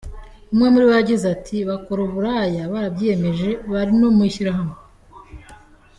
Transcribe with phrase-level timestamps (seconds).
[0.51, 4.75] Umwe muri bo yagize ati “Bakora uburaya barabyiyemeje, bari no mu ishyirahamwe.